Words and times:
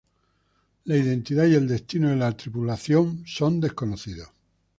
La 0.87 0.97
identidad 0.97 1.45
y 1.45 1.53
el 1.53 1.67
destino 1.67 2.09
de 2.09 2.15
la 2.15 2.35
tripulación 2.35 3.21
son 3.27 3.59
desconocidos. 3.59 4.29